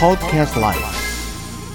[0.00, 0.82] Podcast l i f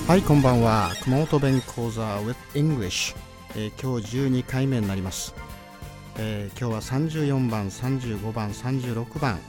[0.08, 0.90] はいこんばんは。
[1.04, 3.16] 熊本弁講座 with English、
[3.56, 5.36] えー今日12回目になります、
[6.18, 9.40] えー今日は34番35番36番。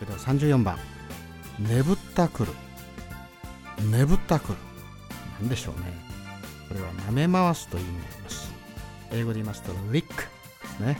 [0.00, 0.78] それでは34番。
[1.60, 2.52] ねぶったくる。
[3.88, 4.58] ねぶったくる。
[5.40, 5.82] なんでしょうね。
[6.68, 8.52] これは舐め回すという意味になります。
[9.12, 10.04] 英語で言いますと lick で
[10.76, 10.98] すね。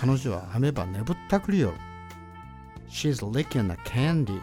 [0.00, 1.74] 彼女は編めばねぶったくるよ。
[2.88, 4.40] She's licking a candy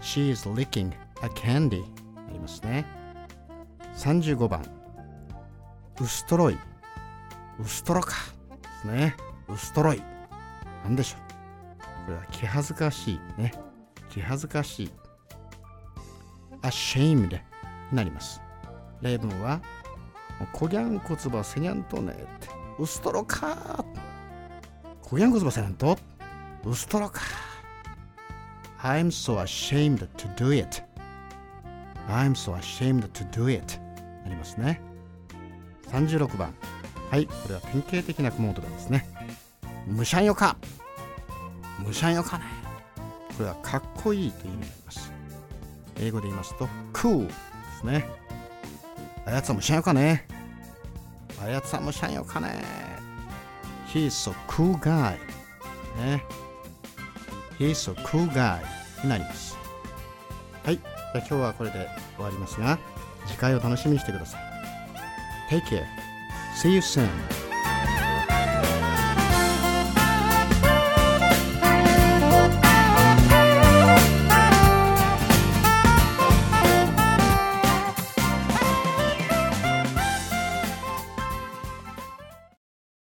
[0.00, 0.92] She's licking
[1.22, 1.82] a candy
[2.28, 2.84] ありますね。
[3.96, 4.64] 35番。
[6.00, 6.58] ウストロイ
[7.58, 8.12] ウストロか。
[8.62, 9.16] ですね。
[9.48, 10.02] ウストロイ
[10.84, 11.20] なんでしょう。
[12.06, 13.52] これは気恥ずかしいね。
[14.10, 14.90] 気恥ずかしい。
[16.62, 17.40] ashamed に
[17.92, 18.40] なります。
[19.00, 19.60] 例文は
[20.52, 22.48] こぎゃんこつばせにゃんとねって。
[22.78, 23.84] ウストロか
[25.02, 25.96] こぎゃんこつばせにゃんと
[26.64, 27.22] ウストロか
[28.82, 30.82] I'm so ashamed to do it.
[32.08, 33.78] I'm so ashamed to do it.
[34.24, 34.80] なりますね。
[35.90, 36.54] 36番。
[37.10, 37.26] はい。
[37.26, 39.06] これは典型的な熊本弁ですね。
[39.86, 40.56] むしゃんよか
[41.78, 42.44] むしゃんよかね。
[43.36, 45.12] これはかっこいいという意味になります。
[45.98, 47.32] 英語で言いますと cool で
[47.80, 48.08] すね。
[49.24, 50.26] あやつはむしゃんよかね。
[51.42, 52.62] あやつはむしゃんよかね。
[53.92, 55.16] He's so cool guy
[55.98, 56.22] ね。
[57.58, 58.60] He's so cool guy
[59.02, 59.56] になります。
[60.64, 60.76] はい。
[60.76, 62.78] じゃあ今日はこれで終わりますが
[63.26, 64.40] 次回を楽しみにしてください。
[65.50, 65.84] Take care.
[66.62, 67.08] See you soon.